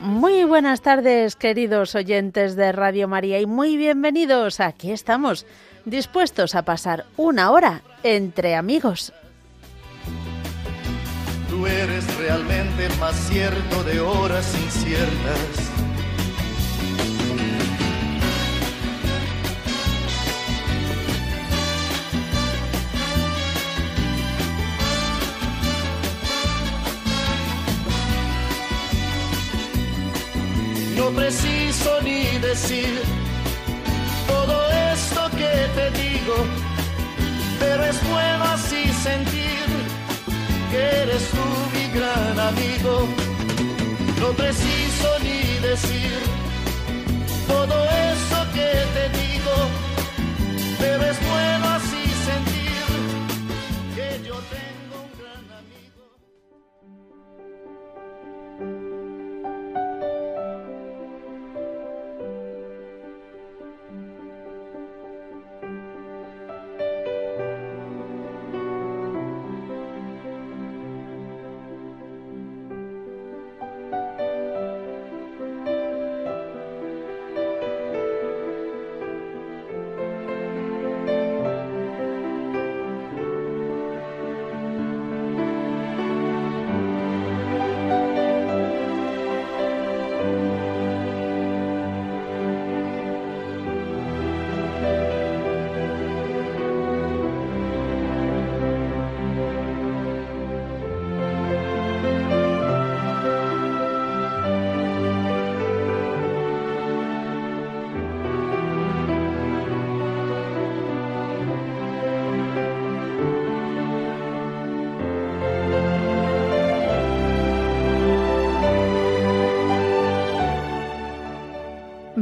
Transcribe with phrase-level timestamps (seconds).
[0.00, 4.60] muy buenas tardes, queridos oyentes de Radio María, y muy bienvenidos.
[4.60, 5.46] Aquí estamos,
[5.84, 9.12] dispuestos a pasar una hora entre amigos.
[11.48, 15.71] Tú eres realmente más cierto de horas inciertas
[30.96, 33.00] no preciso ni decir
[34.26, 34.56] todo
[34.92, 36.36] esto que te digo,
[37.60, 39.66] pero es bueno así sentir
[40.70, 43.08] que eres tú mi gran amigo.
[44.20, 46.18] No preciso ni decir
[47.46, 49.54] todo eso que te digo,
[50.78, 51.71] pero es bueno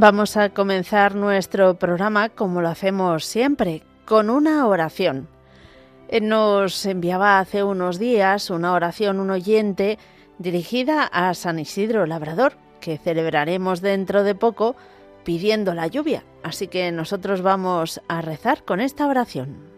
[0.01, 5.27] Vamos a comenzar nuestro programa como lo hacemos siempre, con una oración.
[6.07, 9.99] Eh, nos enviaba hace unos días una oración un oyente
[10.39, 14.75] dirigida a San Isidro Labrador, que celebraremos dentro de poco
[15.23, 16.23] pidiendo la lluvia.
[16.41, 19.70] Así que nosotros vamos a rezar con esta oración.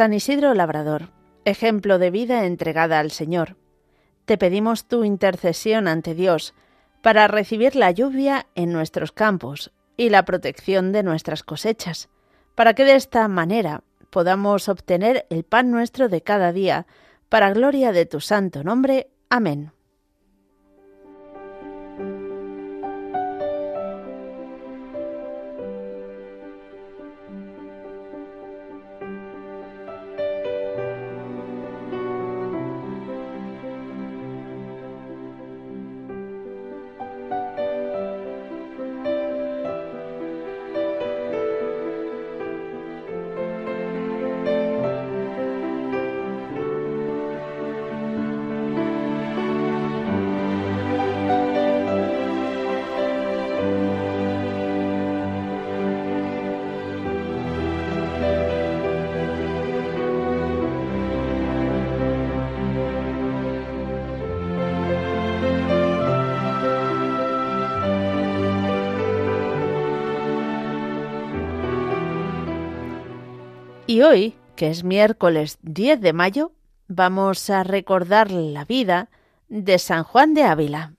[0.00, 1.10] San Isidro Labrador,
[1.44, 3.58] ejemplo de vida entregada al Señor.
[4.24, 6.54] Te pedimos tu intercesión ante Dios
[7.02, 12.08] para recibir la lluvia en nuestros campos y la protección de nuestras cosechas,
[12.54, 16.86] para que de esta manera podamos obtener el pan nuestro de cada día,
[17.28, 19.10] para gloria de tu santo nombre.
[19.28, 19.70] Amén.
[74.00, 76.52] Y hoy, que es miércoles 10 de mayo,
[76.88, 79.10] vamos a recordar la vida
[79.50, 80.94] de San Juan de Ávila.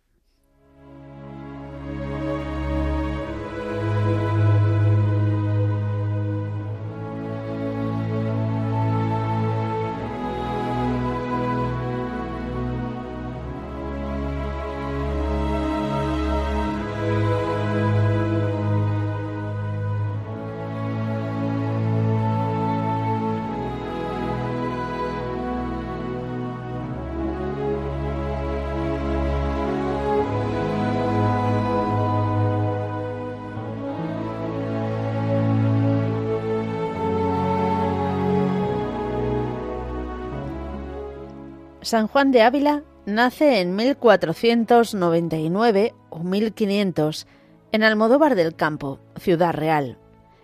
[41.91, 47.27] San Juan de Ávila nace en 1499 o 1500
[47.73, 49.97] en Almodóvar del Campo, Ciudad Real.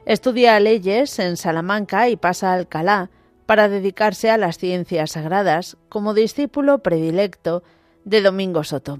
[0.06, 3.12] Estudia leyes en Salamanca y pasa a Alcalá
[3.46, 7.64] para dedicarse a las ciencias sagradas como discípulo predilecto
[8.04, 9.00] de Domingo Soto.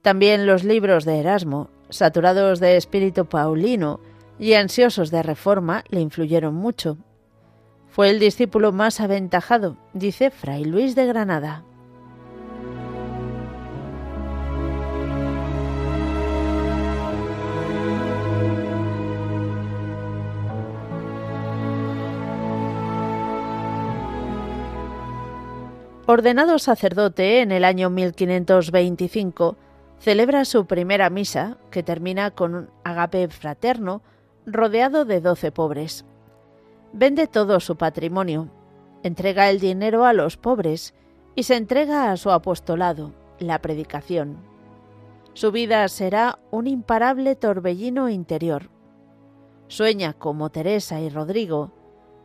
[0.00, 3.98] También los libros de Erasmo, saturados de espíritu paulino
[4.38, 6.98] y ansiosos de reforma, le influyeron mucho.
[7.98, 11.64] Fue el discípulo más aventajado, dice Fray Luis de Granada.
[26.06, 29.56] Ordenado sacerdote en el año 1525,
[29.98, 34.02] celebra su primera misa, que termina con un agape fraterno,
[34.46, 36.04] rodeado de doce pobres.
[36.92, 38.48] Vende todo su patrimonio,
[39.02, 40.94] entrega el dinero a los pobres
[41.34, 44.38] y se entrega a su apostolado, la predicación.
[45.34, 48.70] Su vida será un imparable torbellino interior.
[49.68, 51.70] Sueña, como Teresa y Rodrigo,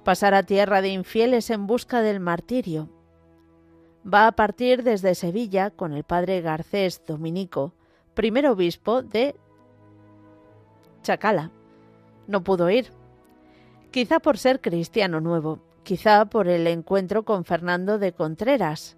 [0.03, 2.89] pasar a tierra de infieles en busca del martirio.
[4.11, 7.73] Va a partir desde Sevilla con el padre Garcés Dominico,
[8.13, 9.35] primer obispo de
[11.03, 11.51] Chacala.
[12.27, 12.91] No pudo ir,
[13.93, 18.97] quizá por ser cristiano nuevo, quizá por el encuentro con Fernando de Contreras,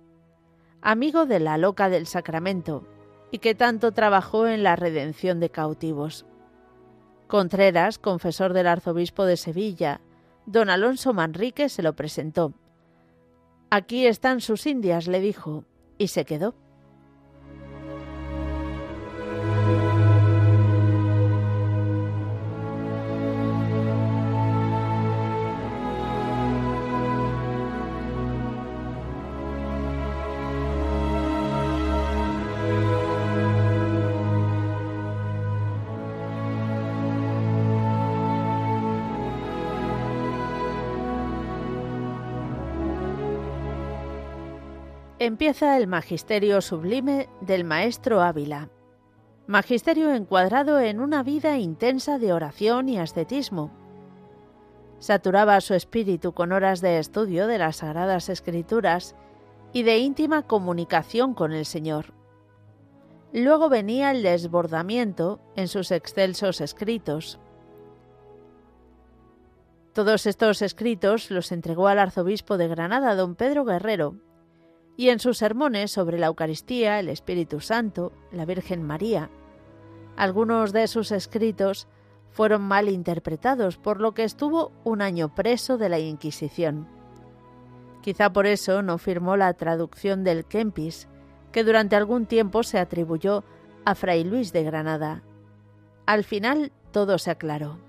[0.81, 2.87] amigo de la loca del Sacramento,
[3.29, 6.25] y que tanto trabajó en la redención de cautivos.
[7.27, 9.99] Contreras, confesor del arzobispo de Sevilla,
[10.45, 12.53] don Alonso Manrique se lo presentó.
[13.69, 15.65] Aquí están sus indias, le dijo,
[15.97, 16.55] y se quedó.
[45.25, 48.69] Empieza el magisterio sublime del maestro Ávila.
[49.47, 53.71] Magisterio encuadrado en una vida intensa de oración y ascetismo.
[54.99, 59.15] Saturaba su espíritu con horas de estudio de las Sagradas Escrituras
[59.73, 62.13] y de íntima comunicación con el Señor.
[63.33, 67.39] Luego venía el desbordamiento en sus excelsos escritos.
[69.93, 74.15] Todos estos escritos los entregó al arzobispo de Granada, don Pedro Guerrero,
[74.97, 79.29] y en sus sermones sobre la Eucaristía, el Espíritu Santo, la Virgen María.
[80.15, 81.87] Algunos de sus escritos
[82.29, 86.87] fueron mal interpretados, por lo que estuvo un año preso de la Inquisición.
[88.01, 91.07] Quizá por eso no firmó la traducción del Kempis,
[91.51, 93.43] que durante algún tiempo se atribuyó
[93.85, 95.23] a Fray Luis de Granada.
[96.05, 97.84] Al final todo se aclaró.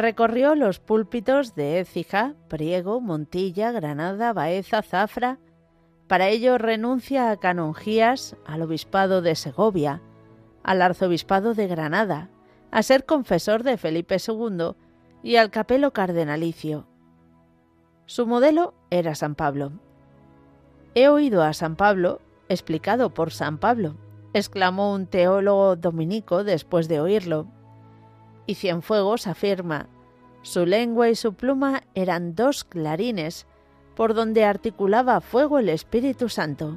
[0.00, 5.38] Recorrió los púlpitos de Écija, Priego, Montilla, Granada, Baeza, Zafra.
[6.08, 10.00] Para ello renuncia a canonjías, al obispado de Segovia,
[10.62, 12.30] al arzobispado de Granada,
[12.70, 14.70] a ser confesor de Felipe II
[15.22, 16.86] y al capelo cardenalicio.
[18.06, 19.70] Su modelo era San Pablo.
[20.94, 23.96] He oído a San Pablo, explicado por San Pablo,
[24.32, 27.48] exclamó un teólogo dominico después de oírlo.
[28.50, 29.86] Y Cienfuegos afirma,
[30.42, 33.46] su lengua y su pluma eran dos clarines
[33.94, 36.76] por donde articulaba fuego el Espíritu Santo.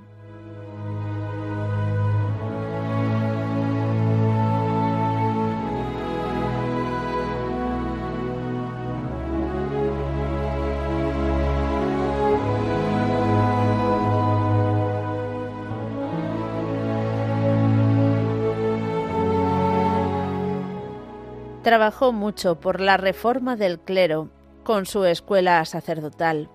[21.63, 24.29] Trabajó mucho por la reforma del clero
[24.63, 26.50] con su escuela sacerdotal.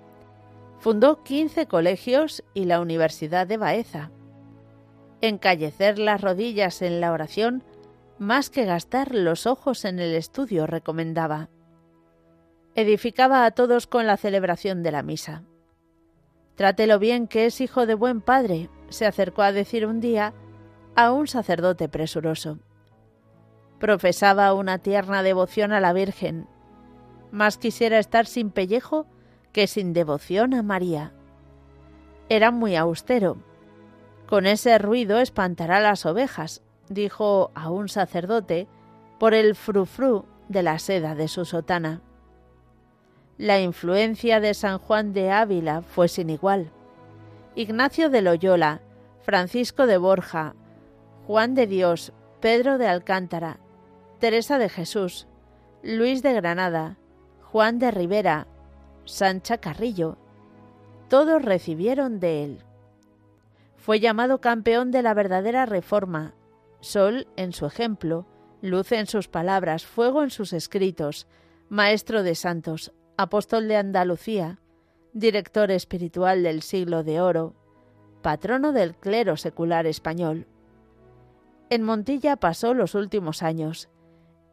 [0.80, 4.10] Fundó 15 colegios y la Universidad de Baeza.
[5.22, 7.64] Encallecer las rodillas en la oración
[8.18, 11.48] más que gastar los ojos en el estudio recomendaba.
[12.74, 15.42] Edificaba a todos con la celebración de la misa.
[16.54, 20.34] Trátelo bien que es hijo de buen padre, se acercó a decir un día
[20.96, 22.58] a un sacerdote presuroso.
[23.78, 26.46] Profesaba una tierna devoción a la Virgen.
[27.30, 29.06] Más quisiera estar sin pellejo
[29.52, 31.12] que sin devoción a María.
[32.28, 33.38] Era muy austero.
[34.26, 38.66] Con ese ruido espantará las ovejas, dijo a un sacerdote
[39.18, 42.02] por el frufru de la seda de su sotana.
[43.36, 46.70] La influencia de San Juan de Ávila fue sin igual.
[47.54, 48.80] Ignacio de Loyola,
[49.22, 50.54] Francisco de Borja,
[51.26, 53.60] Juan de Dios, Pedro de Alcántara,
[54.18, 55.28] Teresa de Jesús,
[55.82, 56.98] Luis de Granada,
[57.42, 58.48] Juan de Rivera,
[59.04, 60.18] Sancha Carrillo,
[61.08, 62.58] todos recibieron de él.
[63.76, 66.34] Fue llamado campeón de la verdadera reforma,
[66.80, 68.26] sol en su ejemplo,
[68.60, 71.28] luz en sus palabras, fuego en sus escritos,
[71.68, 74.58] maestro de santos, apóstol de Andalucía,
[75.12, 77.54] director espiritual del siglo de oro,
[78.20, 80.48] patrono del clero secular español.
[81.70, 83.88] En Montilla pasó los últimos años,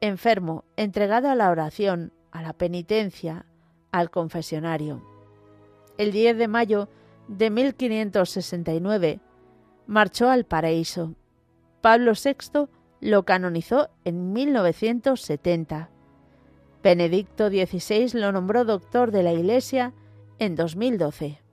[0.06, 3.46] enfermo, entregado a la oración, a la penitencia,
[3.92, 5.02] al confesionario.
[5.98, 6.90] El 10 de mayo
[7.28, 9.20] de 1569
[9.88, 11.16] marchó al paraíso.
[11.82, 12.68] Pablo VI
[13.00, 15.90] lo canonizó en 1970.
[16.84, 19.94] Benedicto XVI lo nombró doctor de la Iglesia
[20.40, 21.45] en 2012.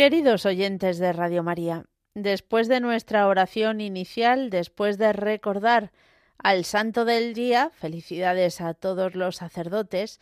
[0.00, 5.92] Queridos oyentes de Radio María, después de nuestra oración inicial, después de recordar
[6.38, 10.18] al santo del día, felicidades a todos los sacerdotes,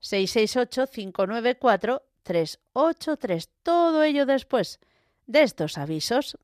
[0.00, 4.80] 668 594 383 todo ello después
[5.26, 6.36] de estos avisos.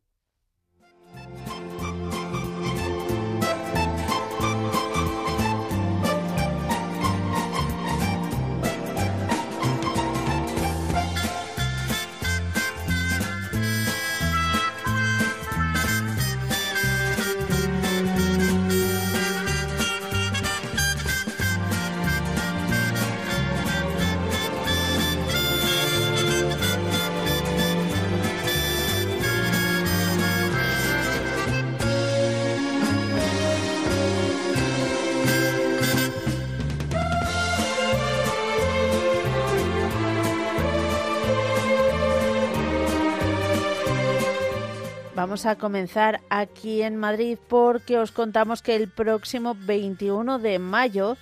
[45.28, 51.18] Vamos a comenzar aquí en Madrid porque os contamos que el próximo 21 de mayo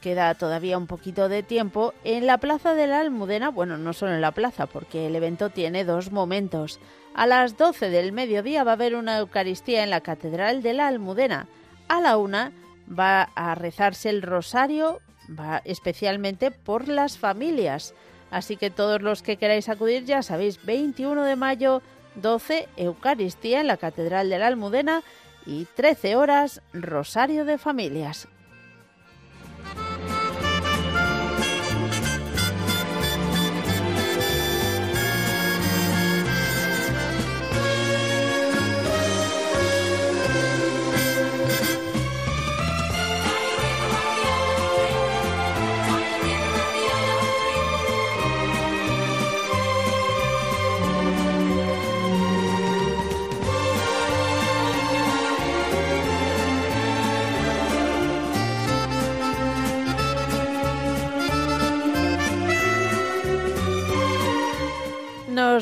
[0.00, 4.14] queda todavía un poquito de tiempo en la Plaza de la Almudena, bueno, no solo
[4.14, 6.80] en la plaza, porque el evento tiene dos momentos.
[7.14, 10.88] A las 12 del mediodía va a haber una Eucaristía en la Catedral de la
[10.88, 11.46] Almudena.
[11.88, 12.52] A la una
[12.88, 15.00] va a rezarse el rosario,
[15.66, 17.92] especialmente por las familias.
[18.30, 21.82] Así que todos los que queráis acudir ya sabéis, 21 de mayo,
[22.16, 25.02] 12 Eucaristía en la Catedral de la Almudena
[25.46, 28.28] y 13 horas Rosario de Familias.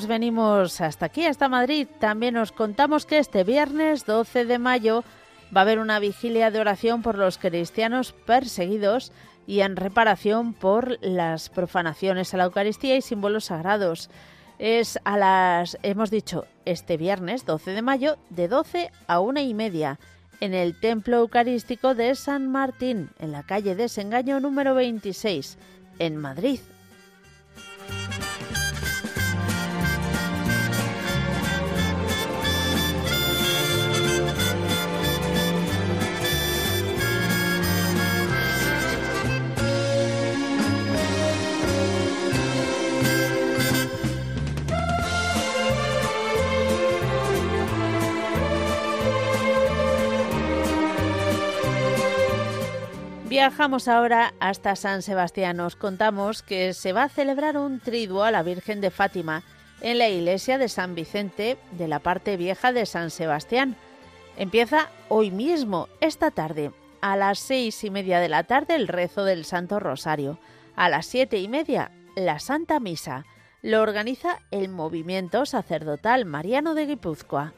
[0.08, 1.86] Venimos hasta aquí, hasta Madrid.
[2.00, 5.04] También os contamos que este viernes 12 de mayo
[5.54, 9.12] va a haber una vigilia de oración por los cristianos perseguidos
[9.46, 14.10] y en reparación por las profanaciones a la Eucaristía y símbolos sagrados.
[14.58, 19.54] Es a las, hemos dicho, este viernes 12 de mayo, de 12 a una y
[19.54, 20.00] media,
[20.40, 25.58] en el Templo Eucarístico de San Martín, en la calle Desengaño número 26,
[25.98, 26.60] en Madrid.
[53.38, 55.58] Viajamos ahora hasta San Sebastián.
[55.58, 59.44] Nos contamos que se va a celebrar un triduo a la Virgen de Fátima
[59.80, 63.76] en la iglesia de San Vicente de la parte vieja de San Sebastián.
[64.36, 69.22] Empieza hoy mismo, esta tarde, a las seis y media de la tarde, el rezo
[69.24, 70.40] del Santo Rosario.
[70.74, 73.24] A las siete y media, la Santa Misa.
[73.62, 77.52] Lo organiza el Movimiento Sacerdotal Mariano de Guipúzcoa.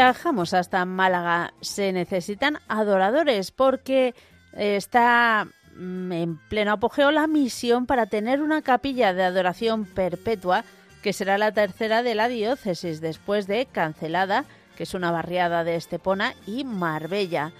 [0.00, 1.52] Viajamos hasta Málaga.
[1.60, 4.14] Se necesitan adoradores porque
[4.54, 10.64] está mm, en pleno apogeo la misión para tener una capilla de adoración perpetua
[11.02, 15.76] que será la tercera de la diócesis después de Cancelada, que es una barriada de
[15.76, 17.52] Estepona, y Marbella.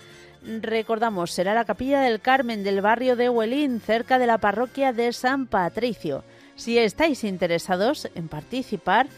[0.63, 5.13] Recordamos, será la capilla del Carmen del barrio de Huelín, cerca de la parroquia de
[5.13, 6.25] San Patricio.
[6.57, 9.09] Si estáis interesados en participar,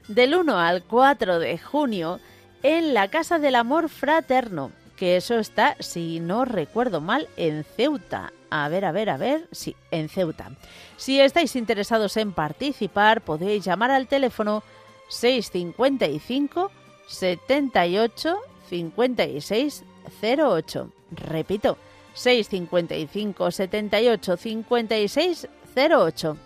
[0.08, 2.20] del 1 al 4 de junio
[2.62, 8.32] en la Casa del Amor Fraterno, que eso está, si no recuerdo mal, en Ceuta,
[8.50, 9.48] A ver, a ver, a ver.
[9.52, 10.50] Sí, en Ceuta.
[10.96, 14.62] Si estáis interesados en participar, podéis llamar al teléfono
[15.08, 16.70] 655
[17.08, 18.38] 78
[18.68, 19.84] 56
[20.22, 20.90] 08.
[21.12, 21.76] Repito,
[22.16, 26.45] 655 78 56 08.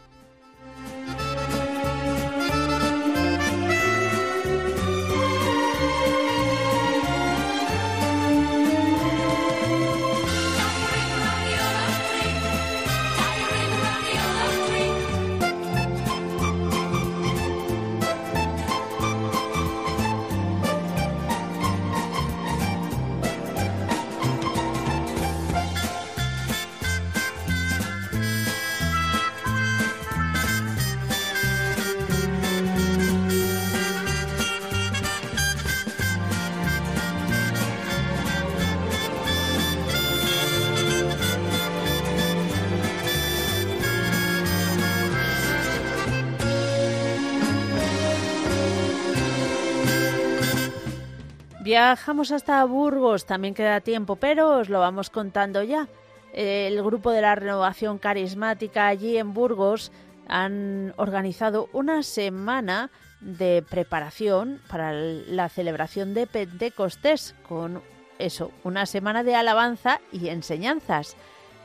[51.71, 55.87] Viajamos hasta Burgos, también queda tiempo, pero os lo vamos contando ya.
[56.33, 59.93] El grupo de la renovación carismática allí en Burgos
[60.27, 67.83] han organizado una semana de preparación para la celebración de Pentecostés con
[68.19, 71.17] eso, una semana de alabanza y enseñanzas.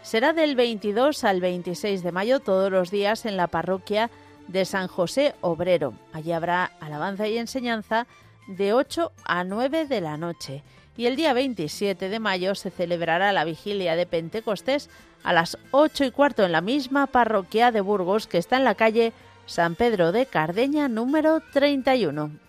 [0.03, 4.11] Será del 22 al 26 de mayo todos los días en la parroquia
[4.47, 5.95] de San José Obrero.
[6.13, 8.05] Allí habrá alabanza y enseñanza
[8.47, 10.63] de 8 a 9 de la noche.
[10.97, 14.89] Y el día 27 de mayo se celebrará la vigilia de Pentecostés
[15.23, 18.75] a las 8 y cuarto en la misma parroquia de Burgos que está en la
[18.75, 19.11] calle
[19.45, 22.44] San Pedro de Cardeña número 31.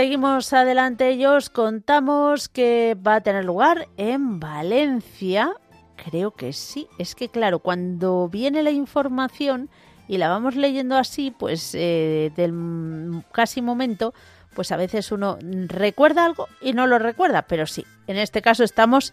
[0.00, 5.52] Seguimos adelante y os contamos que va a tener lugar en Valencia.
[5.94, 6.88] Creo que sí.
[6.96, 9.68] Es que claro, cuando viene la información
[10.08, 14.14] y la vamos leyendo así, pues eh, del casi momento,
[14.54, 18.64] pues a veces uno recuerda algo y no lo recuerda, pero sí, en este caso
[18.64, 19.12] estamos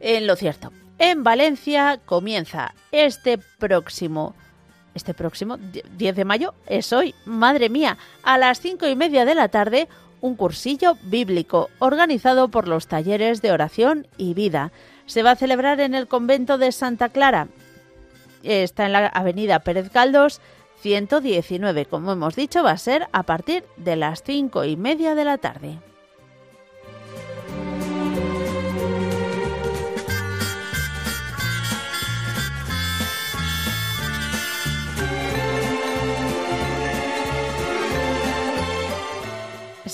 [0.00, 0.70] en lo cierto.
[0.98, 4.34] En Valencia comienza este próximo,
[4.94, 9.34] este próximo 10 de mayo, es hoy, madre mía, a las cinco y media de
[9.34, 9.88] la tarde,
[10.20, 14.72] un cursillo bíblico organizado por los talleres de oración y vida.
[15.06, 17.48] Se va a celebrar en el convento de Santa Clara.
[18.42, 20.40] Está en la avenida Pérez Caldos
[20.80, 21.86] 119.
[21.86, 25.38] Como hemos dicho, va a ser a partir de las cinco y media de la
[25.38, 25.78] tarde.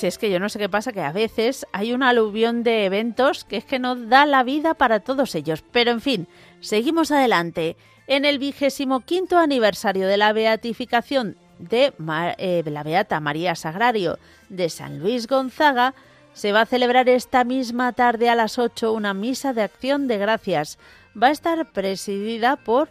[0.07, 3.45] Es que yo no sé qué pasa, que a veces hay una aluvión de eventos
[3.45, 5.63] que es que nos da la vida para todos ellos.
[5.73, 6.29] Pero en fin,
[6.61, 7.77] seguimos adelante.
[8.07, 11.93] En el vigésimo quinto aniversario de la beatificación de
[12.39, 15.95] eh, la Beata María Sagrario de San Luis Gonzaga,
[16.35, 20.19] se va a celebrar esta misma tarde a las 8 una misa de acción de
[20.19, 20.79] gracias.
[21.21, 22.89] Va a estar presidida por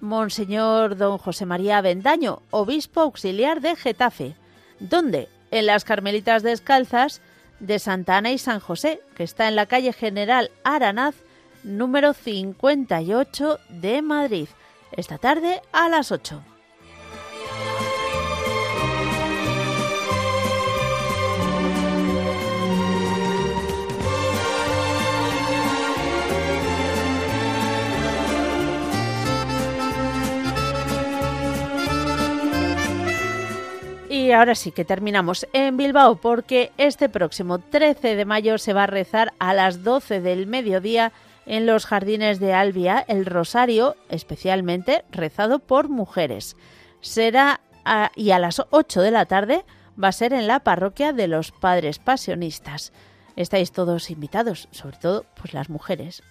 [0.00, 4.36] Monseñor Don José María Bendaño, obispo auxiliar de Getafe.
[4.80, 5.28] ¿Dónde?
[5.54, 7.20] En las Carmelitas Descalzas
[7.60, 11.14] de Santa Ana y San José, que está en la calle General Aranaz,
[11.62, 14.48] número 58 de Madrid,
[14.90, 16.53] esta tarde a las 8.
[34.14, 38.84] Y ahora sí que terminamos en Bilbao porque este próximo 13 de mayo se va
[38.84, 41.10] a rezar a las 12 del mediodía
[41.46, 46.56] en los jardines de Albia el rosario especialmente rezado por mujeres.
[47.00, 47.60] Será
[48.14, 49.64] y a las 8 de la tarde
[50.00, 52.92] va a ser en la parroquia de los Padres Pasionistas.
[53.34, 56.22] Estáis todos invitados, sobre todo pues las mujeres.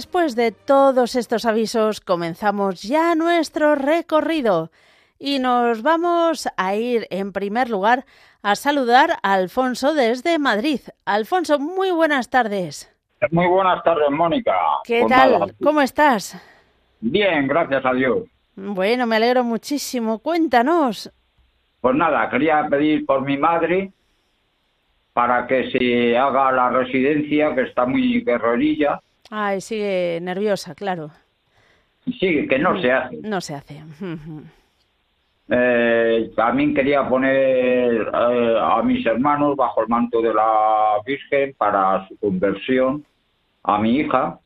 [0.00, 4.70] Después de todos estos avisos, comenzamos ya nuestro recorrido
[5.18, 8.06] y nos vamos a ir en primer lugar
[8.42, 10.80] a saludar a Alfonso desde Madrid.
[11.04, 12.90] Alfonso, muy buenas tardes.
[13.30, 14.54] Muy buenas tardes, Mónica.
[14.84, 15.54] ¿Qué pues tal?
[15.62, 16.34] ¿Cómo estás?
[17.02, 18.20] Bien, gracias a Dios.
[18.56, 20.20] Bueno, me alegro muchísimo.
[20.20, 21.12] Cuéntanos.
[21.82, 23.92] Pues nada, quería pedir por mi madre
[25.12, 28.98] para que se haga la residencia, que está muy guerrerilla.
[29.30, 31.10] Ay, sigue nerviosa, claro.
[32.18, 33.16] Sí, que no se hace.
[33.22, 33.82] No se hace.
[35.52, 42.06] Eh, también quería poner eh, a mis hermanos bajo el manto de la Virgen para
[42.06, 43.04] su conversión,
[43.64, 44.38] a mi hija,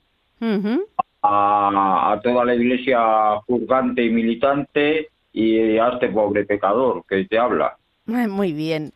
[1.23, 3.01] a, toda la iglesia
[3.47, 7.77] purgante y militante y a este pobre pecador que te habla.
[8.07, 8.95] Muy bien.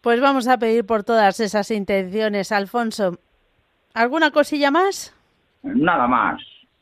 [0.00, 3.16] Pues vamos a pedir por todas esas intenciones, Alfonso.
[3.94, 5.13] ¿Alguna cosilla más?
[5.64, 6.40] Nada más.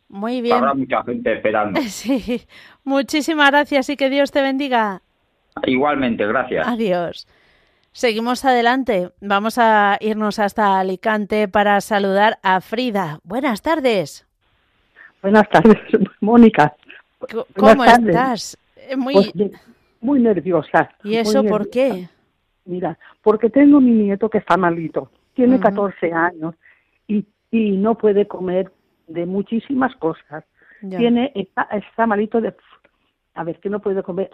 [0.09, 0.57] Muy bien.
[0.57, 1.81] Habrá mucha gente esperando.
[1.89, 2.43] Sí.
[2.85, 5.01] Muchísimas gracias y que Dios te bendiga.
[5.65, 6.67] Igualmente, gracias.
[6.67, 7.27] Adiós.
[7.93, 9.11] Seguimos adelante.
[9.21, 13.21] Vamos a irnos hasta Alicante para saludar a Frida.
[13.23, 14.27] Buenas tardes.
[15.23, 15.79] Buenas tardes,
[16.21, 16.75] Mónica.
[17.57, 18.59] ¿Cómo estás?
[18.77, 19.15] Eh, muy...
[19.15, 19.33] Pues
[20.01, 20.91] muy nerviosa.
[21.05, 22.09] ¿Y eso por qué?
[22.65, 25.11] Mira, porque tengo mi nieto que está malito.
[25.35, 26.55] Tiene 14 años
[27.53, 28.73] y, no puede comer
[29.07, 30.45] de muchísimas cosas.
[30.81, 32.53] Tiene está, está malito de
[33.35, 34.31] a ver que no puede comer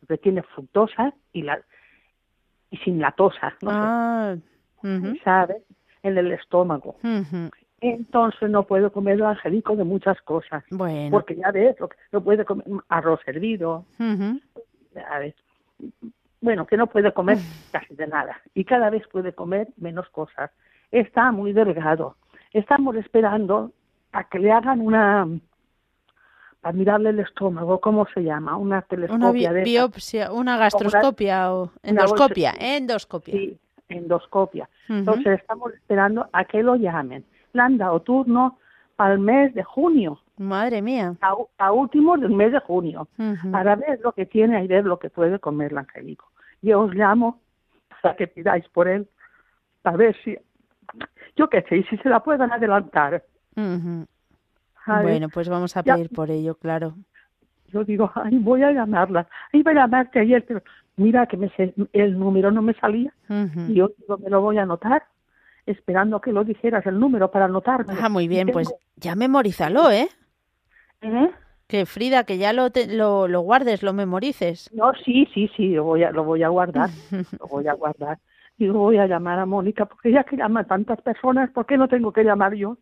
[0.00, 1.60] porque tiene fructosa y la
[2.70, 3.70] y sin latosa, ¿no?
[3.70, 4.36] Ah,
[5.22, 5.62] ¿sabes?
[6.02, 6.96] En el estómago.
[7.80, 10.64] Entonces no puede comer lo angelico de muchas cosas.
[10.70, 11.10] Bueno.
[11.10, 11.76] Porque ya ves,
[12.10, 13.84] no puede comer arroz hervido.
[16.40, 17.38] Bueno, que no puede comer
[17.70, 18.40] casi de nada.
[18.54, 20.50] Y cada vez puede comer menos cosas.
[20.90, 22.16] Está muy delgado.
[22.52, 23.72] Estamos esperando
[24.12, 25.26] a que le hagan una
[26.60, 28.56] para mirarle el estómago, ¿cómo se llama?
[28.56, 29.50] Una telescopia.
[29.50, 33.34] Una biopsia, una gastroscopia o endoscopia, endoscopia.
[33.34, 34.68] Sí, endoscopia.
[34.88, 37.24] Entonces estamos esperando a que lo llamen.
[37.52, 38.58] Le han dado turno
[38.94, 40.20] para el mes de junio.
[40.36, 41.16] Madre mía.
[41.20, 43.08] A, a último del mes de junio.
[43.50, 46.30] Para ver lo que tiene y ver lo que puede comer el angelico.
[46.60, 47.40] Yo os llamo
[48.02, 49.08] para que pidáis por él,
[49.84, 50.36] a ver si,
[51.36, 53.24] yo qué sé, si se la puedan adelantar.
[53.54, 56.94] Bueno, pues vamos a pedir por ello, claro.
[57.68, 59.26] Yo digo, ay, voy a llamarla.
[59.52, 60.62] Iba a llamarte ayer, pero
[60.96, 61.50] mira que me
[61.92, 63.12] el número no me salía.
[63.68, 65.04] Y yo digo, me lo voy a anotar,
[65.64, 67.94] esperando que lo dijeras el número para anotarme.
[68.00, 70.08] Ah, muy bien, pues ya memorízalo, ¿eh?
[71.00, 71.30] ¿Eh?
[71.66, 74.70] Que Frida, que ya lo, lo, lo, guardes, lo memorices.
[74.74, 76.90] No, sí, sí, sí, lo voy a, lo voy a guardar,
[77.40, 78.18] lo voy a guardar.
[78.62, 81.88] Y voy a llamar a Mónica, porque ya que llama tantas personas, ¿por qué no
[81.88, 82.78] tengo que llamar yo?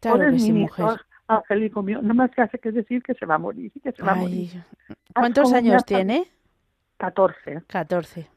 [0.00, 1.00] Claro que sí, mujer.
[1.26, 4.02] Angélico mío, no más que hace que decir que se va a morir que se
[4.02, 4.62] va a morir.
[5.14, 6.26] ¿Cuántos años tiene?
[6.96, 7.62] 14.
[7.66, 8.28] 14.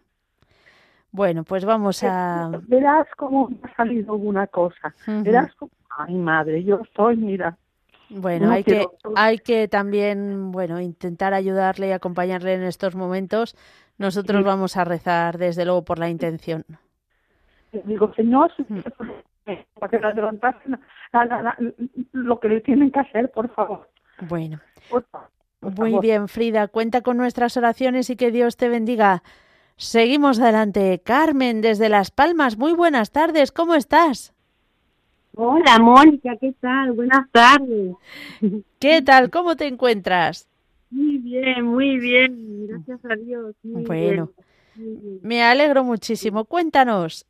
[1.12, 2.52] Bueno, pues vamos a...
[2.68, 4.94] Verás cómo ha salido alguna cosa.
[5.06, 5.72] Verás cómo...
[5.98, 7.58] Ay, madre, yo estoy, mira.
[8.10, 13.56] Bueno, hay que hay que también, bueno, intentar ayudarle y acompañarle en estos momentos.
[13.98, 16.64] Nosotros vamos a rezar desde luego por la intención.
[17.72, 18.52] Digo, Señor,
[19.80, 21.58] para que la
[22.14, 23.90] lo que le tienen que hacer, por favor.
[24.22, 24.60] Bueno.
[25.62, 29.24] Muy bien, Frida, cuenta con nuestras oraciones y que Dios te bendiga.
[29.76, 31.02] Seguimos adelante.
[31.04, 34.34] Carmen, desde Las Palmas, muy buenas tardes, ¿cómo estás?
[35.36, 36.94] Hola, Mónica, ¿qué tal?
[36.94, 37.96] Buenas tardes.
[38.80, 39.30] ¿Qué tal?
[39.32, 40.48] ¿Cómo te encuentras?
[40.90, 43.56] Muy bien, muy bien, gracias a Dios.
[43.64, 44.30] bueno,
[45.22, 46.46] me alegro muchísimo.
[46.46, 47.26] Cuéntanos.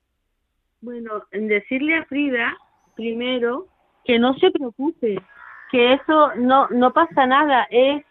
[0.81, 2.55] Bueno, en decirle a Frida,
[2.95, 3.67] primero,
[4.05, 5.19] que no se preocupe,
[5.71, 8.05] que eso no, no pasa nada, es,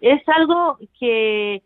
[0.00, 1.62] es algo que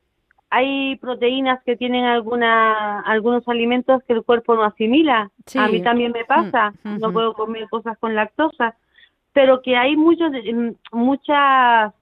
[0.50, 5.30] hay proteínas que tienen alguna, algunos alimentos que el cuerpo no asimila.
[5.56, 8.76] A mí también me pasa, mm, no puedo comer cosas con lactosa,
[9.32, 10.30] pero que hay muchos,
[10.92, 11.92] muchas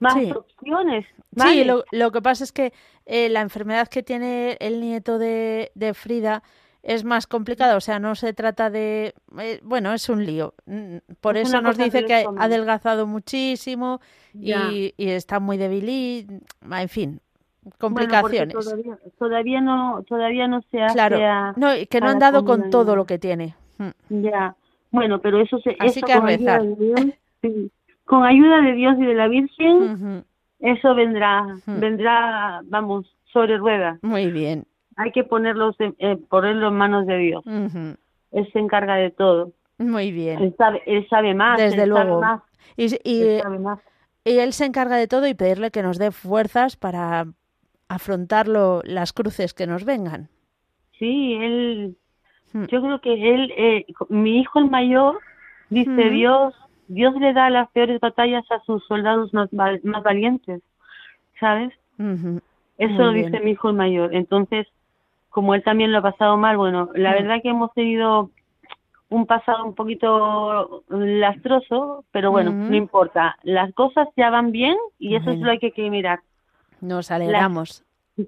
[0.00, 1.06] más opciones.
[1.36, 2.72] Sí, lo, lo, que pasa es que
[3.06, 6.42] eh, la enfermedad que tiene el nieto de, de Frida
[6.82, 10.54] es más complicado, o sea, no se trata de, eh, bueno, es un lío.
[10.66, 14.00] Mm, por eso nos dice que ha adelgazado muchísimo
[14.32, 16.26] y, está muy débil y,
[16.70, 17.20] en fin,
[17.78, 18.56] complicaciones.
[19.18, 20.94] todavía, no, todavía no se hace.
[20.94, 23.54] Claro, no, que no han dado con todo lo que tiene.
[23.76, 24.22] Mm.
[24.22, 24.56] Ya,
[24.90, 25.76] bueno, pero eso se.
[25.78, 26.62] Así que a rezar.
[28.10, 30.24] Con ayuda de Dios y de la Virgen,
[30.58, 33.98] eso vendrá, vendrá, vamos, sobre ruedas.
[34.02, 34.66] Muy bien
[35.00, 37.44] hay que ponerlos en, eh, ponerlo en manos de Dios.
[37.46, 39.52] Él se encarga de todo.
[39.78, 40.42] Muy bien.
[40.42, 41.58] Él sabe, él sabe más.
[41.58, 42.20] Desde luego.
[42.76, 43.78] Y, él sabe más.
[44.24, 47.26] y él se encarga de todo y pedirle que nos dé fuerzas para
[47.88, 50.28] afrontar las cruces que nos vengan.
[50.98, 51.96] Sí, él,
[52.52, 52.64] hmm.
[52.64, 55.18] yo creo que él, eh, mi hijo el mayor,
[55.70, 56.54] dice Dios,
[56.90, 60.60] Dios le da las peores batallas a sus soldados más, más valientes,
[61.38, 61.72] ¿sabes?
[62.78, 64.12] Eso lo dice mi hijo el mayor.
[64.12, 64.66] Entonces,
[65.28, 68.30] como él también lo ha pasado mal, bueno, la verdad que hemos tenido
[69.08, 73.36] un pasado un poquito lastroso, pero bueno, no importa.
[73.44, 76.18] Las cosas ya van bien y eso es lo que hay que mirar.
[76.80, 77.84] Nos alegramos.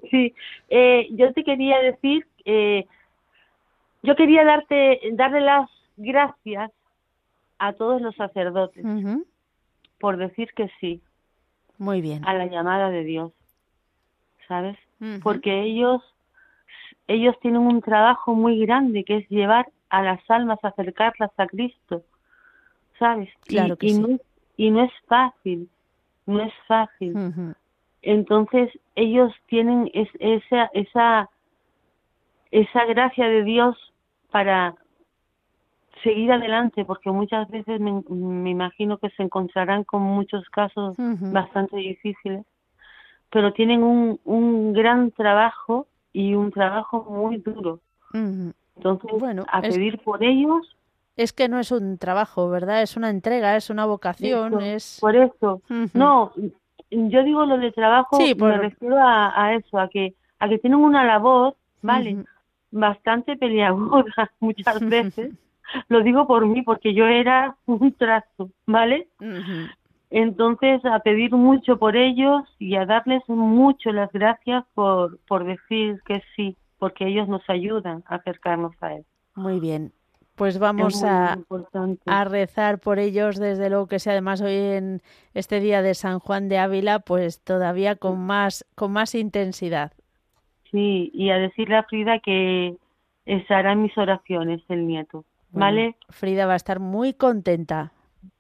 [0.09, 0.35] sí,
[0.69, 2.87] eh, yo te quería decir, eh,
[4.05, 6.71] yo quería darte, darle las gracias
[7.63, 8.85] a todos los sacerdotes
[10.01, 11.01] por decir que sí.
[11.79, 12.27] Muy bien.
[12.27, 13.33] A la llamada de Dios,
[14.49, 14.77] ¿sabes?
[15.23, 16.03] Porque ellos,
[17.07, 22.03] ellos tienen un trabajo muy grande que es llevar a las almas, acercarlas a Cristo,
[22.99, 23.31] ¿sabes?
[23.47, 24.19] Claro y, no,
[24.57, 25.69] y no es fácil,
[26.27, 27.15] no es fácil.
[28.03, 31.31] Entonces ellos tienen esa, esa,
[32.51, 33.77] esa gracia de Dios
[34.33, 34.75] para
[36.03, 42.45] seguir adelante, porque muchas veces me, imagino que se encontrarán con muchos casos bastante difíciles,
[43.31, 47.81] pero tienen un, un gran trabajo y un trabajo muy duro.
[48.13, 50.77] Entonces, bueno, a pedir por ellos.
[51.17, 52.83] Es que no es un trabajo, ¿verdad?
[52.83, 54.99] Es una entrega, es una vocación, es...
[55.01, 55.63] Por eso.
[55.95, 56.33] No,
[56.91, 61.05] yo digo lo de trabajo, me refiero a, eso, a que, a que tienen una
[61.05, 62.25] labor, ¿vale?
[62.71, 65.33] Bastante peliaguda muchas veces.
[65.89, 69.09] Lo digo por mí, porque yo era un trazo, ¿vale?
[70.11, 76.01] Entonces, a pedir mucho por ellos y a darles mucho las gracias por, por decir
[76.07, 79.05] que sí, porque ellos nos ayudan a acercarnos a Él.
[79.35, 79.93] Muy bien,
[80.35, 81.39] pues vamos a,
[82.07, 85.01] a, rezar por ellos, desde luego que sea además hoy en
[85.33, 89.93] este día de San Juan de Ávila, pues todavía con más, con más intensidad.
[90.71, 92.77] Sí, y a decirle a Frida que
[93.27, 95.97] estará en mis oraciones el nieto, ¿vale?
[96.09, 97.93] Frida va a estar muy contenta.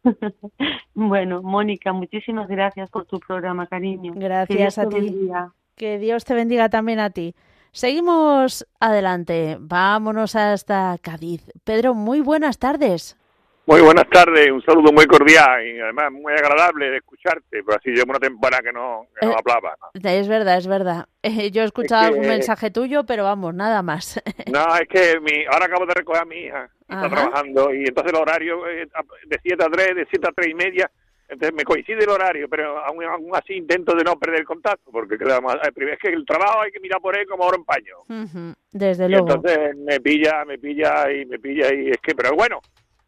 [0.95, 4.13] bueno, Mónica, muchísimas gracias por tu programa, cariño.
[4.17, 5.31] Gracias a ti.
[5.77, 7.35] Que Dios te bendiga también a ti.
[7.73, 11.51] Seguimos adelante, vámonos hasta Cádiz.
[11.65, 13.17] Pedro, muy buenas tardes.
[13.65, 17.91] Muy buenas tardes, un saludo muy cordial y además muy agradable de escucharte, pero así
[17.91, 19.77] llevo una temporada que no, que no eh, hablaba.
[19.95, 21.07] Es verdad, es verdad.
[21.53, 24.21] yo he escuchado algún mensaje tuyo, pero vamos, nada más.
[24.53, 28.13] no, es que mi, ahora acabo de recoger a mi hija, está trabajando, y entonces
[28.13, 30.91] el horario de 7 a 3, de 7 a 3 y media,
[31.29, 35.15] entonces me coincide el horario, pero aún, así intento de no perder el contacto, porque
[35.15, 38.55] es que el trabajo hay que mirar por él como oro en paño.
[38.73, 39.33] Desde luego.
[39.33, 42.61] Entonces me pilla, me pilla y me pilla y es que, pero bueno,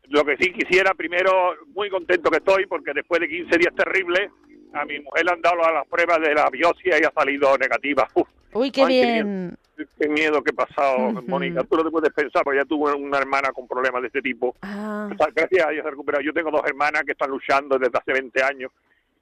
[0.08, 4.30] lo que sí quisiera, primero, muy contento que estoy, porque después de 15 días terribles,
[4.72, 8.08] a mi mujer le han dado las pruebas de la biopsia y ha salido negativa.
[8.52, 9.56] Uy, qué bien.
[9.98, 11.64] Qué miedo, que he pasado, Mónica.
[11.64, 14.54] Tú no te puedes pensar, porque ya tuve una hermana con problemas de este tipo.
[14.62, 15.10] Ah.
[15.34, 16.22] Gracias a Dios se recuperado.
[16.22, 18.70] Yo tengo dos hermanas que están luchando desde hace 20 años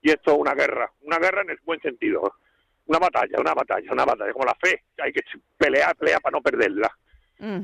[0.03, 0.93] y esto es una guerra.
[1.05, 2.35] Una guerra en el buen sentido.
[2.85, 4.33] Una batalla, una batalla, una batalla.
[4.35, 4.83] Como la fe.
[5.03, 5.23] Hay que
[5.57, 6.95] pelear, pelear para no perderla.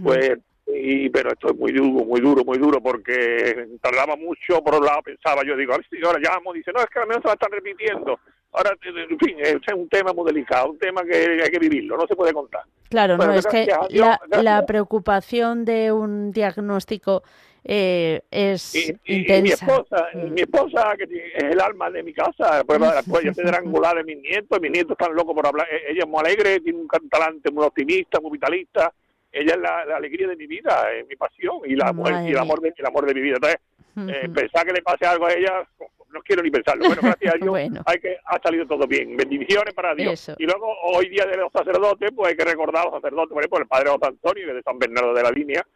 [0.02, 0.38] Pues
[0.74, 4.84] y pero esto es muy duro, muy duro, muy duro, porque tardaba mucho, por un
[4.84, 7.22] lado pensaba, yo digo, a ver si ahora llamo, dice, no, es que al menos
[7.22, 8.18] se va a estar repitiendo.
[8.52, 12.06] Ahora, en fin, es un tema muy delicado, un tema que hay que vivirlo, no
[12.06, 12.62] se puede contar.
[12.88, 17.22] Claro, no, es que la, preocupación de un diagnóstico
[17.62, 19.66] eh, es intensa.
[19.66, 20.32] Mi esposa, mm.
[20.32, 21.04] mi esposa, que
[21.34, 24.70] es el alma de mi casa, pues, pues yo soy angular de mis nietos, mis
[24.70, 28.20] nietos están locos por hablar, e-, ella es muy alegre, tiene un talante muy optimista,
[28.20, 28.92] muy vitalista,
[29.32, 31.92] ella es la, alegría de mi vida, es mi pasión y, la,
[32.24, 33.36] y el, amor de, el amor de mi vida.
[33.36, 33.60] Entonces,
[34.24, 35.66] eh, pensar que le pase algo a ella,
[36.10, 36.86] no quiero ni pensarlo.
[36.86, 39.16] Bueno, gracias a Dios hay que, ha salido todo bien.
[39.16, 40.30] Bendiciones para Dios.
[40.38, 43.42] Y luego, hoy día de los sacerdotes, pues hay que recordar a los sacerdotes, por
[43.42, 45.66] ejemplo, el padre José Antonio, de San Bernardo de la Línea,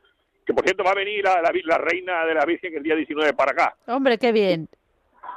[0.44, 3.32] que por cierto va a venir la, la, reina de la Virgen el día 19
[3.34, 3.76] para acá.
[3.86, 4.68] Hombre, qué bien.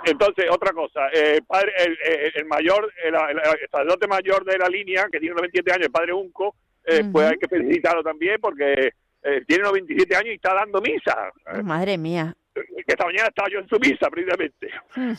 [0.03, 1.97] Entonces, otra cosa, eh, padre, el,
[2.36, 3.13] el, mayor, el,
[3.72, 6.55] sacerdote mayor de la línea, que tiene 97 años, el padre Unco,
[6.86, 8.92] eh, pues hay que felicitarlo también porque
[9.24, 11.32] eh, tiene 97 años y está dando misa.
[11.64, 12.36] Madre mía.
[12.88, 14.70] Esta mañana estaba yo en su misa, precisamente.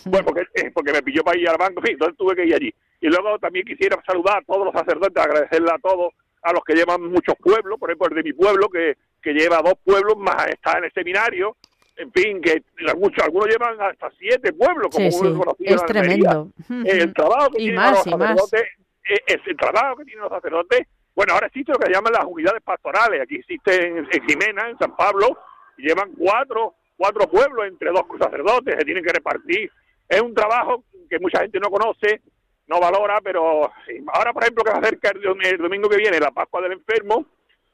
[0.06, 2.74] Bueno, porque, eh, porque me pilló para ir al banco, entonces tuve que ir allí.
[3.00, 6.74] Y luego también quisiera saludar a todos los sacerdotes, agradecerle a todos, a los que
[6.74, 10.46] llevan muchos pueblos, por ejemplo, el de mi pueblo, que, que lleva dos pueblos, más
[10.46, 11.56] está en el seminario,
[11.96, 12.62] en fin, que
[12.96, 15.18] muchos, algunos llevan hasta siete pueblos, como sí,
[15.58, 15.64] sí.
[15.64, 16.52] Es tremendo.
[16.84, 18.62] El trabajo que tienen los sacerdotes,
[19.04, 20.86] es el trabajo que tienen los sacerdotes
[21.16, 23.22] bueno, ahora existe lo que llaman las unidades pastorales.
[23.22, 25.38] Aquí existe en, Jimena, en San Pablo,
[25.78, 29.72] llevan cuatro, cuatro pueblos entre dos sacerdotes, se tienen que repartir.
[30.06, 32.20] Es un trabajo que mucha gente no conoce,
[32.66, 33.72] no valora, pero
[34.12, 37.24] ahora, por ejemplo, que se acerca el, domingo que viene, la Pascua del Enfermo,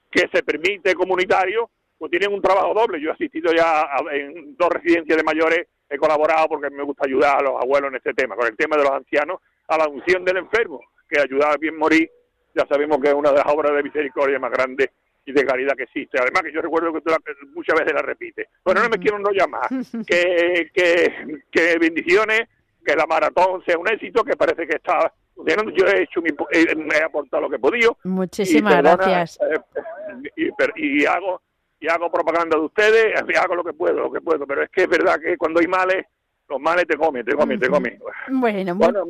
[0.09, 1.69] que se permite comunitario,
[1.99, 3.01] pues tienen un trabajo doble.
[3.01, 7.41] Yo he asistido ya en dos residencias de mayores, he colaborado porque me gusta ayudar
[7.41, 10.25] a los abuelos en este tema, con el tema de los ancianos, a la unción
[10.25, 12.09] del enfermo, que ayudar a bien morir,
[12.55, 14.91] ya sabemos que es una de las obras de misericordia más grandes
[15.25, 16.19] y de caridad que existe.
[16.21, 17.13] Además que yo recuerdo que tú
[17.55, 18.49] muchas veces la repite.
[18.65, 19.69] Bueno, no me quiero no llamar.
[20.07, 22.43] que, que, que bendiciones,
[22.85, 26.31] que la maratón sea un éxito, que parece que está yo he hecho mi,
[26.77, 27.97] me he aportado lo que he podido.
[28.05, 29.39] Muchísimas gracias.
[29.41, 31.41] Eh, y, hago
[31.81, 34.83] y hago propaganda de ustedes, hago lo que puedo, lo que puedo, pero es que
[34.83, 36.07] es verdad que cuando hay males,
[36.49, 37.99] los males te comen, te comen, te comen.
[38.29, 39.07] Bueno, bueno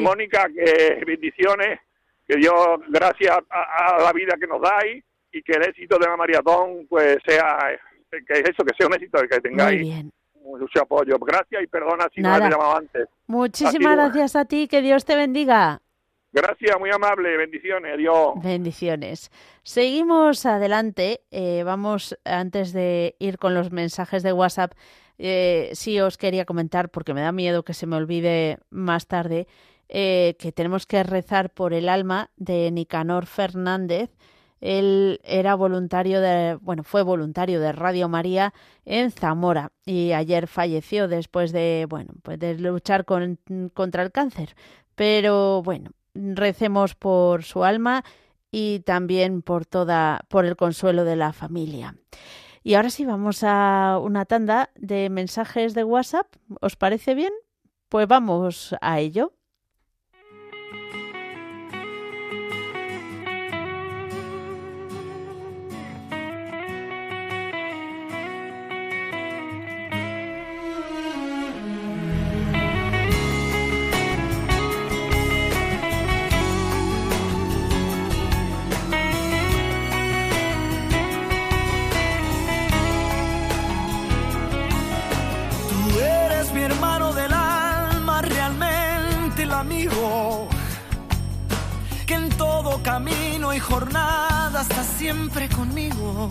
[0.00, 1.80] Mónica, que bendiciones,
[2.30, 5.02] que Dios, gracias a, a, la vida que nos dais,
[5.32, 7.58] y que el éxito de la maratón pues sea
[8.10, 10.04] que eso que sea un éxito que tengáis
[10.42, 14.82] mucho apoyo gracias y perdona si no he llamado antes muchísimas gracias a ti que
[14.82, 15.80] Dios te bendiga
[16.32, 17.36] Gracias, muy amable.
[17.36, 18.34] Bendiciones, Dios.
[18.36, 19.32] Bendiciones.
[19.64, 21.22] Seguimos adelante.
[21.32, 24.74] Eh, vamos, antes de ir con los mensajes de WhatsApp,
[25.18, 29.48] eh, sí os quería comentar, porque me da miedo que se me olvide más tarde,
[29.92, 34.10] eh, que tenemos que rezar por el alma de Nicanor Fernández,
[34.60, 41.08] él era voluntario de, bueno, fue voluntario de Radio María en Zamora y ayer falleció
[41.08, 43.40] después de, bueno, pues de luchar con,
[43.74, 44.54] contra el cáncer.
[44.94, 48.04] Pero bueno, recemos por su alma
[48.52, 51.96] y también por toda, por el consuelo de la familia.
[52.62, 56.26] Y ahora sí vamos a una tanda de mensajes de WhatsApp.
[56.60, 57.32] ¿Os parece bien?
[57.88, 59.32] Pues vamos a ello.
[95.00, 96.28] Siempre conmigo.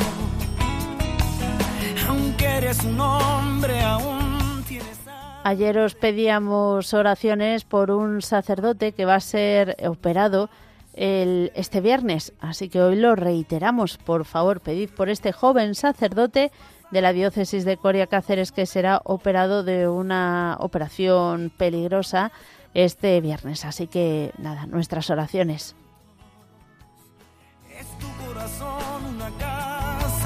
[2.08, 5.00] Aunque eres un hombre, aún tienes...
[5.44, 10.52] Ayer os pedíamos oraciones por un sacerdote que va a ser operado
[10.94, 13.98] el, este viernes, así que hoy lo reiteramos.
[13.98, 16.52] Por favor, pedid por este joven sacerdote
[16.92, 22.32] de la diócesis de Coria Cáceres que será operado de una operación peligrosa
[22.76, 23.66] este viernes.
[23.66, 25.76] Así que nada, nuestras oraciones.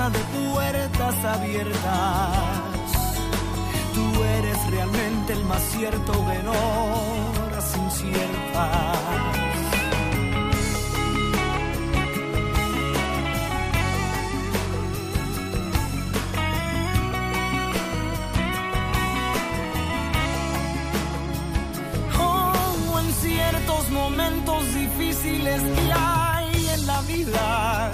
[0.09, 2.91] De puertas abiertas.
[3.93, 9.23] Tú eres realmente el más cierto de horas inciertas.
[23.91, 25.61] Momentos difíciles
[26.85, 27.91] la vida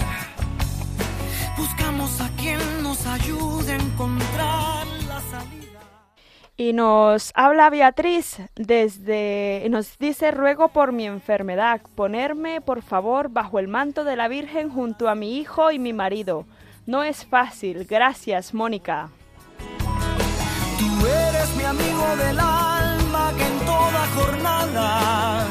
[1.58, 5.82] Buscamos a quien nos ayude a encontrar la salida.
[6.56, 13.60] Y nos habla Beatriz desde, nos dice, ruego por mi enfermedad, ponerme por favor bajo
[13.60, 16.46] el manto de la Virgen junto a mi hijo y mi marido.
[16.86, 19.10] No es fácil, gracias Mónica.
[20.80, 25.48] Tú eres mi amigo del alma que en toda jornada,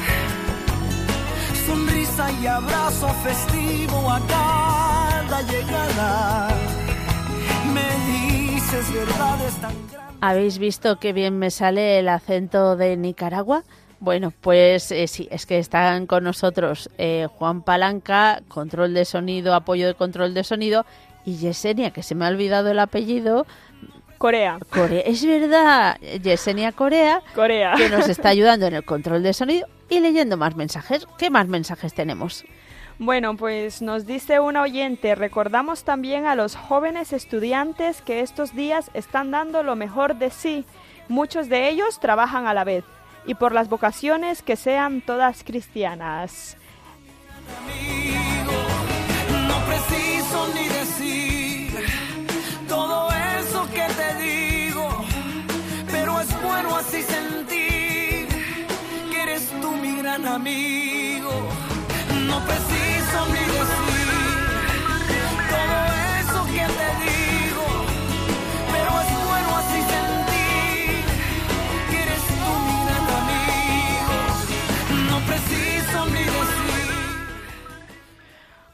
[1.68, 5.08] sonrisa y abrazo festivo acá
[5.42, 6.48] llegada.
[7.72, 9.72] Me dices verdades tan
[10.20, 13.62] ¿Habéis visto qué bien me sale el acento de Nicaragua?
[14.00, 19.54] Bueno, pues eh, sí, es que están con nosotros eh, Juan Palanca, control de sonido,
[19.54, 20.86] apoyo de control de sonido,
[21.24, 23.46] y Yesenia, que se me ha olvidado el apellido.
[24.18, 24.58] Corea.
[24.70, 25.02] Corea.
[25.02, 30.00] Es verdad, Yesenia Corea, Corea, que nos está ayudando en el control de sonido y
[30.00, 31.06] leyendo más mensajes.
[31.18, 32.44] ¿Qué más mensajes tenemos?
[32.98, 38.90] Bueno, pues nos dice una oyente, recordamos también a los jóvenes estudiantes que estos días
[38.92, 40.64] están dando lo mejor de sí.
[41.08, 42.84] Muchos de ellos trabajan a la vez
[43.24, 46.56] y por las vocaciones que sean todas cristianas.
[49.46, 51.88] no preciso ni decir
[52.66, 53.08] todo
[53.38, 55.04] eso que te digo,
[55.92, 57.77] pero es bueno así sentir
[59.38, 61.30] eres tú mi gran amigo.
[62.26, 64.08] No preciso ni decir
[65.52, 65.78] todo
[66.20, 67.64] eso que te digo,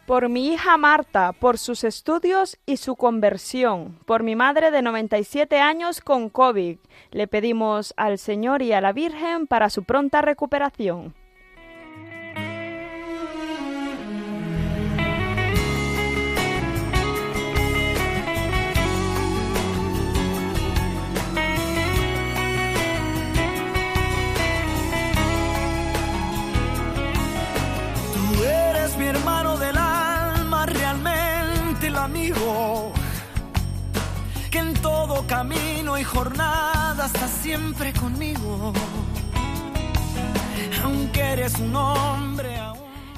[0.06, 5.60] por mi hija Marta, por sus estudios y su conversión, por mi madre de 97
[5.60, 6.78] años con COVID.
[7.10, 11.14] Le pedimos al Señor y a la Virgen para su pronta recuperación.
[35.22, 38.72] Camino y jornada está siempre conmigo.
[40.82, 42.50] Aunque eres un hombre.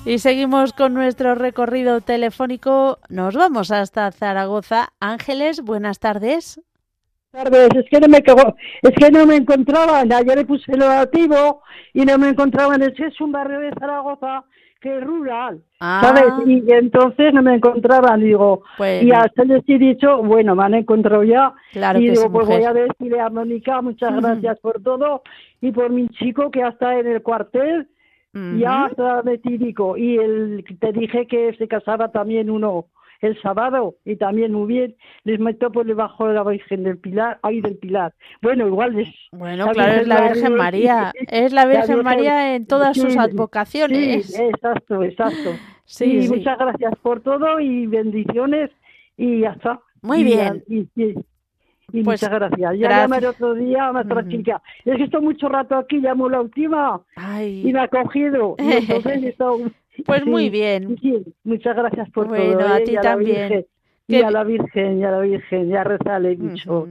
[0.05, 2.99] Y seguimos con nuestro recorrido telefónico.
[3.09, 4.91] Nos vamos hasta Zaragoza.
[5.01, 6.61] Ángeles, buenas tardes.
[7.33, 11.63] Tardes, es que no me es que no me encontraban, ayer le puse lo activo
[11.93, 14.45] y no me encontraban, ese es un barrio de Zaragoza
[14.81, 16.01] que es rural, ah.
[16.03, 16.47] ¿sabes?
[16.47, 21.25] Y entonces no me encontraban, digo, y hasta les he dicho, bueno, me han encontrado
[21.25, 25.23] ya, y digo, pues voy a decirle a Mónica, muchas gracias por todo,
[25.61, 27.89] y por mi chico que hasta en el cuartel,
[28.59, 32.87] ya está metidico, y el, te dije que se casaba también uno
[33.21, 37.39] el sábado y también muy bien les meto por debajo de la Virgen del Pilar,
[37.43, 38.15] ahí del Pilar.
[38.43, 39.09] Bueno, igual es...
[39.33, 44.27] Bueno, claro, es la Virgen María, es la Virgen María en todas sus advocaciones.
[44.27, 45.51] Sí, exacto, exacto.
[45.85, 48.71] Sí, muchas gracias por todo y bendiciones
[49.17, 49.81] y ya está.
[50.03, 50.63] Muy bien.
[50.69, 52.79] Y, pues, muchas gracias.
[52.79, 54.63] Ya llamaré otro día a otra chica.
[54.85, 57.01] Es que estoy mucho rato aquí, llamo la última
[57.41, 58.57] y me ha cogido.
[58.59, 59.73] Y entonces estoy
[60.05, 60.99] pues muy bien.
[61.45, 62.37] muchas gracias por todo.
[62.37, 62.85] Bueno, a ¿eh?
[62.85, 63.67] ti también.
[64.09, 66.89] Y a la Virgen, y a la Virgen, ya rezale mucho.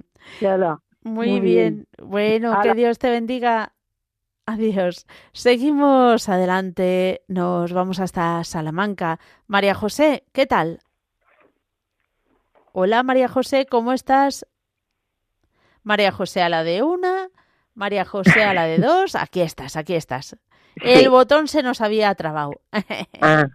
[1.03, 1.88] Muy, bien.
[2.01, 3.74] Bueno, que Dios te bendiga.
[4.45, 5.08] Adiós.
[5.32, 7.22] Seguimos adelante.
[7.28, 9.20] Nos vamos hasta Salamanca.
[9.47, 10.80] María José, ¿qué tal?
[12.78, 14.45] Hola María José, ¿cómo estás?
[15.84, 17.30] María José a la de una,
[17.74, 19.16] María José a la de dos.
[19.16, 20.36] Aquí estás, aquí estás.
[20.82, 22.53] El botón se nos había trabado.
[23.21, 23.47] ah,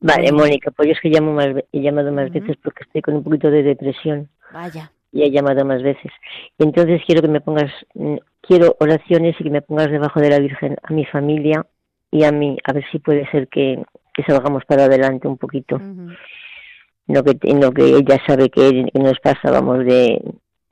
[0.00, 3.14] vale, Mónica, pues yo es que llamo más, he llamado más veces porque estoy con
[3.14, 4.28] un poquito de depresión.
[4.52, 4.90] Vaya.
[5.12, 6.12] Y he llamado más veces.
[6.58, 10.38] Entonces quiero que me pongas, mm, quiero oraciones y que me pongas debajo de la
[10.40, 11.66] Virgen a mi familia
[12.10, 13.82] y a mí, a ver si puede ser que,
[14.12, 15.78] que salgamos para adelante un poquito.
[15.78, 20.20] que, no que ella sabe que, nos pasa, vamos, de,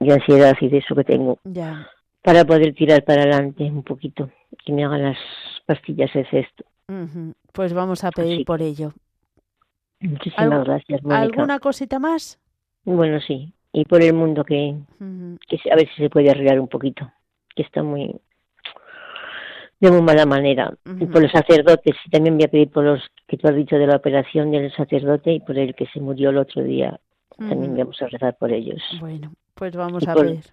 [0.01, 1.39] de ansiedad y de eso que tengo.
[1.45, 1.89] Ya
[2.23, 4.31] para poder tirar para adelante un poquito,
[4.65, 5.19] que me hagan las
[5.67, 6.65] pastillas es esto.
[7.53, 8.93] Pues vamos a pedir por ello.
[10.01, 11.23] Muchísimas gracias, Mónica.
[11.23, 12.39] ¿Alguna cosita más?
[12.85, 13.55] Bueno, sí.
[13.73, 14.77] Y por el mundo que,
[15.49, 17.11] que a ver si se puede arreglar un poquito,
[17.55, 18.21] que está muy
[19.81, 20.73] de muy mala manera.
[21.01, 23.77] Y por los sacerdotes, y también voy a pedir por los que tú has dicho
[23.77, 27.01] de la operación del sacerdote y por el que se murió el otro día.
[27.37, 28.81] También vamos a rezar por ellos.
[29.01, 30.45] Bueno, pues vamos a pedir.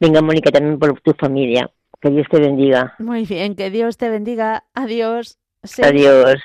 [0.00, 1.70] Venga, Mónica, también por tu familia.
[2.00, 2.94] Que Dios te bendiga.
[2.98, 4.64] Muy bien, que Dios te bendiga.
[4.74, 5.38] Adiós.
[5.82, 6.40] Adiós.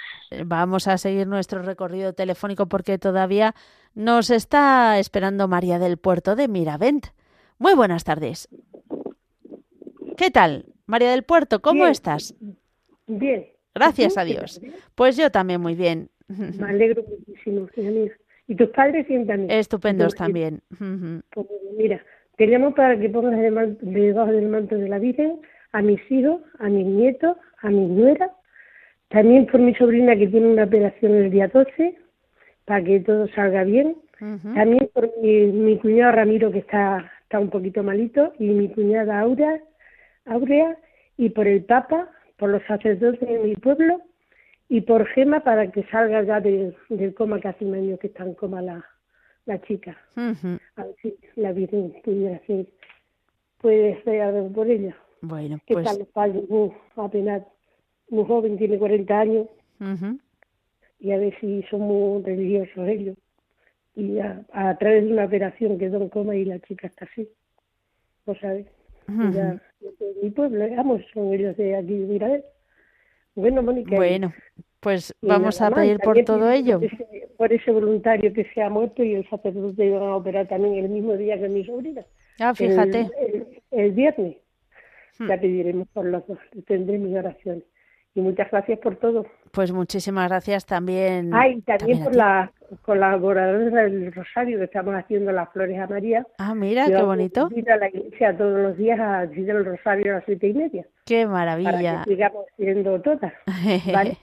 [0.45, 3.54] Vamos a seguir nuestro recorrido telefónico porque todavía
[3.93, 7.08] nos está esperando María del Puerto de Miravent.
[7.60, 8.49] Muy buenas tardes.
[10.18, 10.66] ¿Qué tal?
[10.88, 12.36] María del Puerto, ¿cómo estás?
[13.06, 13.47] Bien.
[13.76, 14.60] Gracias a Dios.
[14.95, 16.10] Pues yo también muy bien.
[16.28, 17.68] Me alegro muchísimo.
[18.47, 19.51] ¿Y tus padres también?
[19.51, 20.62] Estupendos también.
[21.32, 21.47] Pues
[21.78, 22.04] mira,
[22.38, 25.39] te llamo para que pongas debajo del manto de la Virgen
[25.71, 28.31] a mis hijos, a mis nietos, a mis nueras,
[29.09, 31.95] también por mi sobrina que tiene una operación el día 12,
[32.65, 33.95] para que todo salga bien,
[34.55, 39.59] también por mi, cuñado Ramiro que está, está un poquito malito, y mi cuñada Aura,
[40.25, 40.77] Aurea,
[41.17, 44.01] y por el Papa, por los sacerdotes de mi pueblo,
[44.69, 46.75] y por Gema para que salga ya del
[47.15, 48.84] coma que hace un año que está en coma la,
[49.46, 49.98] la chica.
[50.16, 52.68] A ver si la Virgen pudiera ser,
[53.60, 54.96] puede ser algo por ella.
[55.22, 56.00] Bueno, que pues...
[56.00, 57.44] está muy, apenas
[58.10, 59.48] muy joven, tiene 40 años.
[61.00, 63.18] Y a ver si son muy religiosos ellos.
[63.96, 67.28] Y a, a través de una operación que Don coma y la chica está así.
[68.26, 68.66] ¿No sabes?
[69.08, 69.62] ya,
[70.22, 72.44] mi pueblo, vamos, son ellos de aquí de Mirabel.
[73.36, 73.96] Bueno, Mónica.
[73.96, 74.34] Bueno,
[74.84, 76.79] pues vamos a pedir por todo ello.
[77.38, 80.89] Por ese, voluntario que se ha muerto y el sacerdote iban a operar también el
[80.89, 82.03] mismo día que mi sobrina.
[82.39, 83.09] Ah, fíjate.
[83.71, 84.38] El, viernes.
[85.17, 85.29] Hmm.
[85.29, 87.63] Ya pediremos por los dos, tendré mis oraciones.
[88.15, 89.25] Y muchas gracias por todo.
[89.51, 91.34] Pues muchísimas gracias también.
[91.34, 92.51] Ay, también, por la
[92.84, 96.25] colaboradora del Rosario, que estamos haciendo las flores a María.
[96.38, 97.49] Ah, mira, qué bonito.
[97.55, 100.53] Ir a la iglesia todos los días a decir el Rosario a las siete y
[100.53, 100.86] media.
[101.05, 101.71] Qué maravilla.
[101.71, 103.34] Para que sigamos siendo todas.
[103.93, 104.17] ¿vale?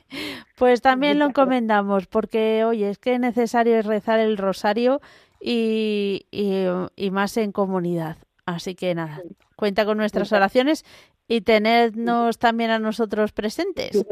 [0.61, 5.01] Pues también lo encomendamos, porque oye, es que es necesario rezar el rosario
[5.41, 8.19] y, y, más en comunidad.
[8.45, 9.23] Así que nada,
[9.57, 10.85] cuenta con nuestras oraciones
[11.27, 14.05] y tenernos también a nosotros presentes.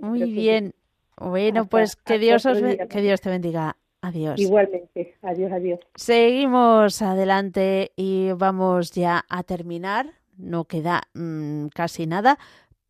[0.00, 0.72] Muy bien.
[1.18, 3.76] Bueno, pues que Dios, os, que Dios te bendiga.
[4.00, 4.40] Adiós.
[4.40, 5.14] Igualmente.
[5.20, 5.80] Adiós, adiós.
[5.94, 10.06] Seguimos adelante y vamos ya a terminar.
[10.38, 12.38] No queda mm, casi nada,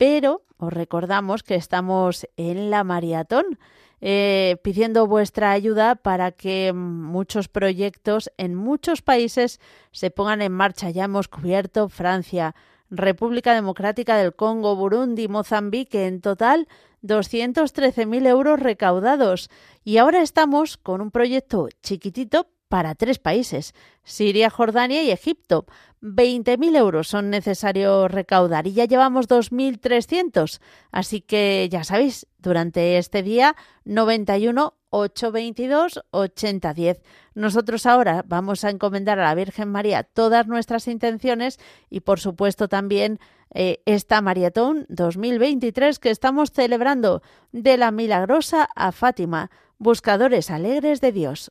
[0.01, 3.59] pero os recordamos que estamos en la maratón.
[4.01, 9.61] Eh, pidiendo vuestra ayuda para que muchos proyectos en muchos países
[9.93, 10.89] se pongan en marcha.
[10.89, 12.55] Ya hemos cubierto Francia,
[12.89, 16.67] República Democrática del Congo, Burundi, Mozambique, en total
[17.03, 19.51] 213.000 euros recaudados.
[19.85, 25.67] Y ahora estamos con un proyecto chiquitito para tres países, Siria, Jordania y Egipto.
[26.03, 30.61] 20.000 euros son necesarios recaudar y ya llevamos 2.300.
[30.93, 37.03] Así que ya sabéis, durante este día 91 822 8010.
[37.35, 41.59] Nosotros ahora vamos a encomendar a la Virgen María todas nuestras intenciones
[41.91, 43.19] y por supuesto también
[43.53, 51.11] eh, esta maratón 2023 que estamos celebrando de la milagrosa a Fátima, buscadores alegres de
[51.11, 51.51] Dios.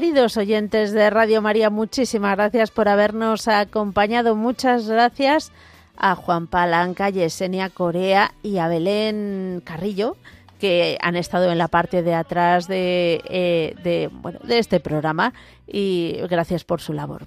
[0.00, 4.34] Queridos oyentes de Radio María, muchísimas gracias por habernos acompañado.
[4.34, 5.52] Muchas gracias
[5.94, 10.16] a Juan Palanca, Yesenia Corea y a Belén Carrillo
[10.58, 15.34] que han estado en la parte de atrás de, eh, bueno, de este programa
[15.66, 17.26] y gracias por su labor.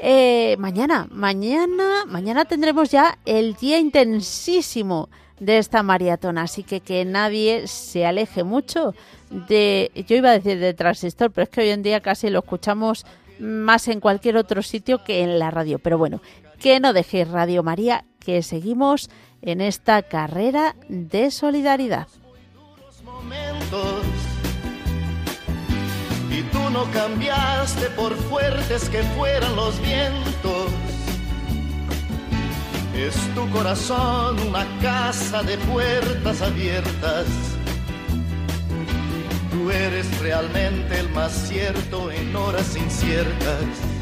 [0.00, 5.08] Eh, mañana, mañana, mañana tendremos ya el día intensísimo
[5.40, 8.94] de esta maratona, así que que nadie se aleje mucho
[9.32, 12.40] de, yo iba a decir de transistor, pero es que hoy en día casi lo
[12.40, 13.06] escuchamos
[13.38, 15.78] más en cualquier otro sitio que en la radio.
[15.78, 16.20] Pero bueno,
[16.60, 19.10] que no dejéis Radio María, que seguimos
[19.40, 22.06] en esta carrera de solidaridad.
[26.30, 30.70] Y tú no cambiaste por fuertes que fueran los vientos.
[32.94, 37.26] Es tu corazón una casa de puertas abiertas
[39.52, 44.01] Tú eres realmente el más cierto en horas inciertas